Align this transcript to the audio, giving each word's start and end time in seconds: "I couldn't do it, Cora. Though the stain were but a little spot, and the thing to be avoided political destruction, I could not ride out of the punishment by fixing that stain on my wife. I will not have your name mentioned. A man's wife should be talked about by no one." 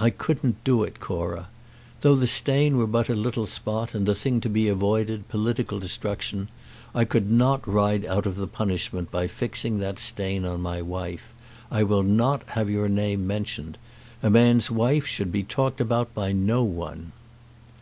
"I 0.00 0.08
couldn't 0.08 0.64
do 0.64 0.82
it, 0.82 0.98
Cora. 0.98 1.50
Though 2.00 2.14
the 2.14 2.26
stain 2.26 2.78
were 2.78 2.86
but 2.86 3.10
a 3.10 3.14
little 3.14 3.44
spot, 3.44 3.94
and 3.94 4.06
the 4.06 4.14
thing 4.14 4.40
to 4.40 4.48
be 4.48 4.66
avoided 4.66 5.28
political 5.28 5.78
destruction, 5.78 6.48
I 6.94 7.04
could 7.04 7.30
not 7.30 7.68
ride 7.68 8.06
out 8.06 8.24
of 8.24 8.36
the 8.36 8.46
punishment 8.46 9.10
by 9.10 9.26
fixing 9.28 9.78
that 9.80 9.98
stain 9.98 10.46
on 10.46 10.62
my 10.62 10.80
wife. 10.80 11.34
I 11.70 11.82
will 11.82 12.02
not 12.02 12.44
have 12.56 12.70
your 12.70 12.88
name 12.88 13.26
mentioned. 13.26 13.76
A 14.22 14.30
man's 14.30 14.70
wife 14.70 15.04
should 15.06 15.30
be 15.30 15.42
talked 15.42 15.82
about 15.82 16.14
by 16.14 16.32
no 16.32 16.62
one." 16.62 17.12